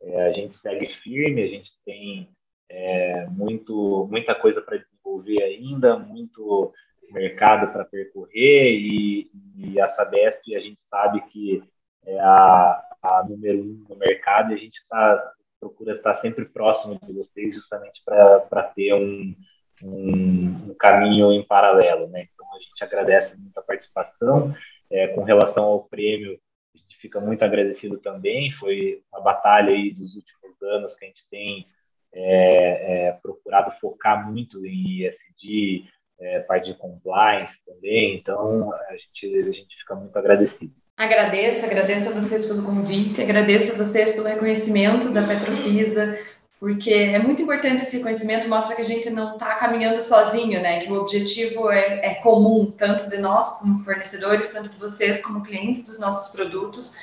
É, 0.00 0.22
a 0.28 0.32
gente 0.32 0.56
segue 0.56 0.86
firme, 1.02 1.42
a 1.42 1.48
gente 1.48 1.70
tem 1.84 2.28
é, 2.68 3.26
muito, 3.26 4.06
muita 4.10 4.34
coisa 4.34 4.60
para 4.60 4.78
desenvolver 4.78 5.42
ainda, 5.42 5.98
muito 5.98 6.72
mercado 7.10 7.72
para 7.72 7.84
percorrer 7.84 8.78
e, 8.78 9.30
e, 9.56 9.80
a 9.80 9.94
Sabesp 9.94 10.54
a 10.54 10.60
gente 10.60 10.78
sabe 10.90 11.20
que 11.30 11.62
é 12.04 12.20
a, 12.20 12.82
a 13.02 13.24
número 13.28 13.60
um 13.60 13.84
no 13.88 13.96
mercado 13.96 14.52
e 14.52 14.54
a 14.54 14.58
gente 14.58 14.78
tá, 14.88 15.32
procura 15.60 15.94
estar 15.94 16.20
sempre 16.20 16.44
próximo 16.44 16.98
de 17.02 17.12
vocês 17.12 17.54
justamente 17.54 18.02
para 18.04 18.62
ter 18.74 18.94
um, 18.94 19.34
um, 19.82 20.70
um, 20.70 20.74
caminho 20.78 21.32
em 21.32 21.44
paralelo, 21.44 22.08
né? 22.08 22.26
Então 22.32 22.46
a 22.54 22.58
gente 22.58 22.82
agradece 22.82 23.36
muito 23.36 23.58
a 23.58 23.62
participação. 23.62 24.54
É, 24.90 25.08
com 25.08 25.22
relação 25.22 25.64
ao 25.64 25.84
prêmio, 25.84 26.38
a 26.74 26.78
gente 26.78 26.96
fica 27.00 27.20
muito 27.20 27.42
agradecido 27.44 27.98
também. 27.98 28.52
Foi 28.52 29.02
uma 29.12 29.20
batalha 29.20 29.70
aí 29.70 29.92
dos 29.92 30.14
últimos 30.14 30.62
anos 30.62 30.94
que 30.94 31.04
a 31.04 31.08
gente 31.08 31.24
tem 31.30 31.66
é, 32.12 33.08
é, 33.08 33.12
procurado 33.22 33.78
focar 33.80 34.30
muito 34.30 34.64
em 34.64 35.02
ISD, 35.02 35.84
é, 36.20 36.40
parte 36.40 36.72
de 36.72 36.78
compliance 36.78 37.54
também. 37.66 38.16
Então 38.16 38.72
a 38.72 38.96
gente, 38.96 39.48
a 39.48 39.52
gente 39.52 39.76
fica 39.78 39.94
muito 39.94 40.16
agradecido. 40.16 40.72
Agradeço, 40.96 41.64
agradeço 41.64 42.08
a 42.08 42.12
vocês 42.12 42.46
pelo 42.46 42.64
convite, 42.64 43.22
agradeço 43.22 43.72
a 43.72 43.76
vocês 43.76 44.16
pelo 44.16 44.26
reconhecimento 44.26 45.12
da 45.14 45.24
Petrofisa, 45.24 46.18
porque 46.60 46.92
é 46.92 47.18
muito 47.20 47.42
importante 47.42 47.84
esse 47.84 47.96
reconhecimento, 47.96 48.48
mostra 48.48 48.74
que 48.74 48.82
a 48.82 48.84
gente 48.84 49.08
não 49.10 49.34
está 49.34 49.54
caminhando 49.54 50.00
sozinho, 50.00 50.60
né? 50.60 50.80
Que 50.80 50.90
o 50.90 51.00
objetivo 51.00 51.70
é, 51.70 52.04
é, 52.04 52.14
comum, 52.16 52.70
tanto 52.70 53.08
de 53.08 53.18
nós 53.18 53.60
como 53.60 53.78
fornecedores, 53.84 54.48
tanto 54.48 54.70
de 54.70 54.76
vocês 54.76 55.22
como 55.22 55.42
clientes 55.42 55.84
dos 55.84 56.00
nossos 56.00 56.32
produtos, 56.32 56.96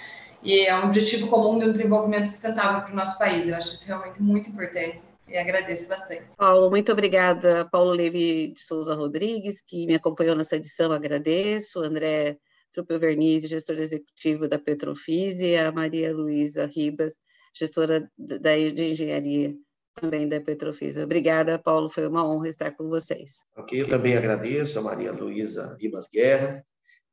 e 0.44 0.66
é 0.66 0.76
um 0.78 0.86
objetivo 0.86 1.28
comum 1.28 1.58
de 1.58 1.66
um 1.66 1.72
desenvolvimento 1.72 2.28
sustentável 2.28 2.82
para 2.82 2.92
o 2.92 2.96
nosso 2.96 3.18
país. 3.18 3.48
Eu 3.48 3.56
acho 3.56 3.72
isso 3.72 3.88
realmente 3.88 4.22
muito 4.22 4.50
importante. 4.50 5.04
E 5.28 5.38
agradeço 5.38 5.90
bastante. 5.90 6.26
Paulo, 6.38 6.70
muito 6.70 6.92
obrigada. 6.92 7.68
Paulo 7.72 7.92
Levi 7.92 8.50
de 8.50 8.60
Souza 8.60 8.94
Rodrigues, 8.94 9.60
que 9.60 9.88
me 9.88 9.96
acompanhou 9.96 10.36
nessa 10.36 10.58
edição, 10.58 10.92
agradeço. 10.92 11.80
André 11.80 12.38
Trupel 12.72 13.00
Verniz, 13.00 13.48
gestor 13.48 13.78
executivo 13.78 14.48
da 14.48 14.60
Petrofis, 14.60 15.40
e 15.40 15.56
a 15.56 15.72
Maria 15.72 16.14
Luísa 16.14 16.68
Ribas, 16.68 17.16
gestora 17.56 18.12
da, 18.18 18.56
de 18.56 18.92
engenharia 18.92 19.56
também 19.96 20.28
da 20.28 20.42
Petrofisa. 20.42 21.04
Obrigada, 21.04 21.58
Paulo, 21.58 21.90
foi 21.90 22.06
uma 22.08 22.28
honra 22.28 22.50
estar 22.50 22.72
com 22.72 22.90
vocês. 22.90 23.46
Ok, 23.56 23.82
eu 23.82 23.88
também 23.88 24.16
agradeço 24.16 24.78
a 24.78 24.82
Maria 24.82 25.12
Luísa 25.12 25.78
Ribas 25.80 26.08
Guerra, 26.12 26.66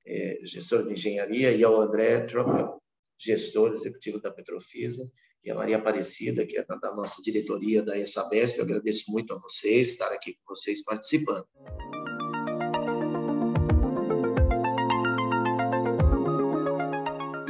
é, 0.04 0.40
gestora 0.42 0.84
de 0.84 0.94
engenharia, 0.94 1.52
e 1.52 1.62
ao 1.62 1.80
André 1.80 2.20
Tropel, 2.26 2.82
gestor 3.16 3.72
executivo 3.72 4.20
da 4.20 4.32
Petrofisa, 4.32 5.08
e 5.44 5.50
a 5.50 5.54
Maria 5.54 5.76
Aparecida, 5.76 6.44
que 6.44 6.58
é 6.58 6.64
da 6.64 6.94
nossa 6.94 7.22
diretoria 7.22 7.82
da 7.82 7.98
ESABESP. 7.98 8.58
Eu 8.58 8.64
agradeço 8.64 9.10
muito 9.10 9.32
a 9.34 9.38
vocês, 9.38 9.90
estar 9.90 10.12
aqui 10.12 10.34
com 10.34 10.54
vocês 10.54 10.84
participando. 10.84 11.46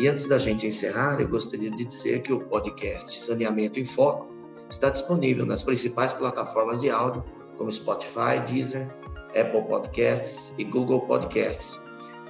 E 0.02 0.08
antes 0.08 0.26
da 0.26 0.36
gente 0.36 0.66
encerrar, 0.66 1.20
eu 1.20 1.28
gostaria 1.28 1.70
de 1.70 1.84
dizer 1.84 2.22
que 2.22 2.32
o 2.32 2.40
podcast 2.40 3.20
Saneamento 3.20 3.78
em 3.78 3.86
Foco 3.86 4.26
está 4.68 4.90
disponível 4.90 5.46
nas 5.46 5.62
principais 5.62 6.12
plataformas 6.12 6.80
de 6.80 6.90
áudio, 6.90 7.24
como 7.56 7.70
Spotify, 7.70 8.40
Deezer, 8.44 8.92
Apple 9.28 9.62
Podcasts 9.68 10.54
e 10.58 10.64
Google 10.64 11.02
Podcasts. 11.02 11.78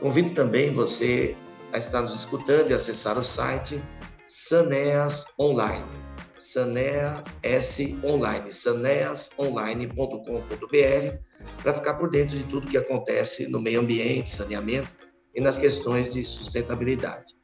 Convido 0.01 0.35
também 0.35 0.71
você 0.71 1.35
a 1.73 1.79
estar 1.79 2.03
nos 2.03 2.15
escutando 2.15 2.71
e 2.71 2.75
acessar 2.75 3.17
o 3.17 3.25
site 3.25 3.83
Saneas 4.27 5.33
Online. 5.41 5.87
Sanea 6.37 7.23
S 7.43 7.99
Online, 8.05 8.53
saneasonline.com.br, 8.53 11.17
para 11.63 11.73
ficar 11.73 11.95
por 11.95 12.11
dentro 12.11 12.37
de 12.37 12.45
tudo 12.45 12.69
que 12.69 12.77
acontece 12.77 13.51
no 13.51 13.63
meio 13.63 13.81
ambiente, 13.81 14.31
saneamento 14.31 14.91
e 15.35 15.41
nas 15.41 15.59
questões 15.59 16.13
de 16.13 16.23
sustentabilidade. 16.23 17.41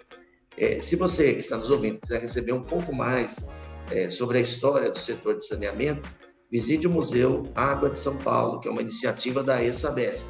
É, 0.61 0.81
se 0.81 0.97
você 0.97 1.35
que 1.35 1.39
está 1.39 1.57
nos 1.57 1.71
ouvindo 1.71 2.01
quiser 2.01 2.21
receber 2.21 2.53
um 2.53 2.63
pouco 2.63 2.93
mais 2.93 3.49
é, 3.93 4.11
sobre 4.11 4.39
a 4.39 4.41
história 4.41 4.91
do 4.91 4.99
setor 4.99 5.37
de 5.37 5.47
saneamento, 5.47 6.09
visite 6.51 6.87
o 6.87 6.91
Museu 6.91 7.45
Água 7.55 7.91
de 7.91 7.99
São 7.99 8.19
Paulo, 8.19 8.61
que 8.61 8.69
é 8.69 8.71
uma 8.71 8.83
iniciativa 8.83 9.43
da 9.43 9.63
ESABESP. 9.63 10.29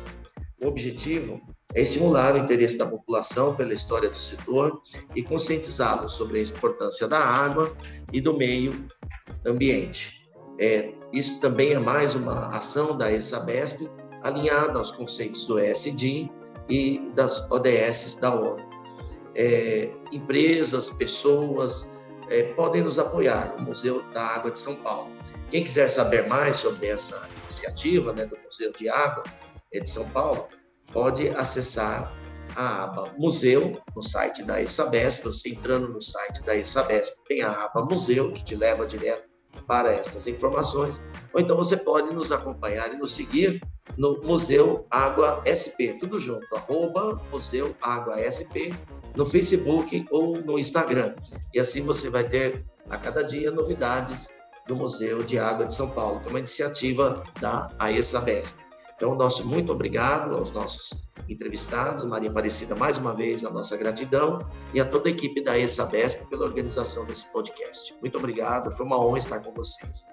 O 0.62 0.66
objetivo 0.66 1.40
é 1.74 1.80
estimular 1.80 2.34
o 2.34 2.38
interesse 2.38 2.76
da 2.76 2.84
população 2.84 3.54
pela 3.54 3.72
história 3.72 4.10
do 4.10 4.16
setor 4.16 4.82
e 5.16 5.22
conscientizá-los 5.22 6.12
sobre 6.12 6.40
a 6.40 6.42
importância 6.42 7.08
da 7.08 7.20
água 7.20 7.74
e 8.12 8.20
do 8.20 8.36
meio 8.36 8.86
ambiente. 9.46 10.28
É, 10.60 10.92
isso 11.10 11.40
também 11.40 11.72
é 11.72 11.78
mais 11.78 12.14
uma 12.14 12.48
ação 12.48 12.98
da 12.98 13.10
ESABESP 13.10 13.88
alinhada 14.22 14.78
aos 14.78 14.90
conceitos 14.90 15.46
do 15.46 15.58
ESG 15.58 16.30
e 16.68 17.00
das 17.14 17.50
ODS 17.50 18.16
da 18.20 18.34
ONU 18.34 18.77
é, 19.38 19.88
empresas, 20.10 20.90
pessoas 20.90 21.88
é, 22.28 22.42
podem 22.54 22.82
nos 22.82 22.98
apoiar 22.98 23.54
no 23.56 23.66
Museu 23.66 24.02
da 24.12 24.20
Água 24.20 24.50
de 24.50 24.58
São 24.58 24.74
Paulo. 24.74 25.10
Quem 25.50 25.62
quiser 25.62 25.88
saber 25.88 26.26
mais 26.26 26.56
sobre 26.56 26.88
essa 26.88 27.26
iniciativa 27.44 28.12
né, 28.12 28.26
do 28.26 28.36
Museu 28.44 28.72
de 28.72 28.88
Água 28.88 29.22
é, 29.72 29.78
de 29.78 29.88
São 29.88 30.06
Paulo, 30.10 30.48
pode 30.92 31.28
acessar 31.28 32.12
a 32.56 32.84
aba 32.84 33.12
Museu 33.16 33.80
no 33.94 34.02
site 34.02 34.42
da 34.42 34.60
ESABESP. 34.60 35.24
Você 35.24 35.50
entrando 35.50 35.88
no 35.88 36.02
site 36.02 36.42
da 36.42 36.56
ESABESP, 36.56 37.16
tem 37.28 37.42
a 37.42 37.64
aba 37.64 37.84
Museu, 37.84 38.32
que 38.32 38.42
te 38.42 38.56
leva 38.56 38.84
direto 38.84 39.28
para 39.66 39.92
essas 39.92 40.26
informações. 40.26 41.00
Ou 41.32 41.40
então 41.40 41.56
você 41.56 41.76
pode 41.76 42.12
nos 42.12 42.32
acompanhar 42.32 42.92
e 42.92 42.96
nos 42.96 43.14
seguir 43.14 43.60
no 43.96 44.20
Museu 44.22 44.84
Água 44.90 45.42
SP, 45.46 45.96
tudo 46.00 46.18
junto, 46.18 46.44
arroba 46.56 47.20
Museu 47.30 47.74
Água 47.80 48.16
SP 48.18 48.74
no 49.18 49.26
Facebook 49.26 50.06
ou 50.12 50.40
no 50.40 50.56
Instagram. 50.58 51.16
E 51.52 51.58
assim 51.58 51.82
você 51.82 52.08
vai 52.08 52.22
ter 52.22 52.64
a 52.88 52.96
cada 52.96 53.22
dia 53.22 53.50
novidades 53.50 54.28
do 54.68 54.76
Museu 54.76 55.24
de 55.24 55.38
Água 55.38 55.66
de 55.66 55.74
São 55.74 55.90
Paulo, 55.90 56.20
que 56.20 56.28
é 56.28 56.30
uma 56.30 56.38
iniciativa 56.38 57.24
da 57.40 57.68
AESABESP. 57.80 58.56
Então, 58.94 59.14
nosso 59.14 59.46
muito 59.46 59.72
obrigado 59.72 60.36
aos 60.36 60.52
nossos 60.52 61.08
entrevistados, 61.28 62.04
Maria 62.04 62.30
Aparecida, 62.30 62.74
mais 62.74 62.96
uma 62.96 63.14
vez, 63.14 63.44
a 63.44 63.50
nossa 63.50 63.76
gratidão, 63.76 64.38
e 64.72 64.80
a 64.80 64.84
toda 64.84 65.08
a 65.08 65.12
equipe 65.12 65.42
da 65.42 65.58
ESABESP 65.58 66.26
pela 66.26 66.44
organização 66.44 67.04
desse 67.06 67.32
podcast. 67.32 67.94
Muito 68.00 68.18
obrigado, 68.18 68.70
foi 68.70 68.86
uma 68.86 68.98
honra 68.98 69.18
estar 69.18 69.40
com 69.40 69.52
vocês. 69.52 70.06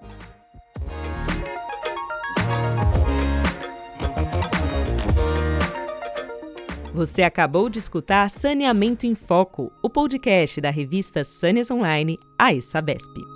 Você 6.96 7.24
acabou 7.24 7.70
de 7.70 7.78
escutar 7.78 8.30
Saneamento 8.30 9.06
em 9.06 9.16
Foco, 9.16 9.70
o 9.84 9.90
podcast 9.90 10.62
da 10.62 10.70
revista 10.70 11.26
Sâneas 11.26 11.70
Online, 11.70 12.18
a 12.40 12.54
Sabesp. 12.62 13.35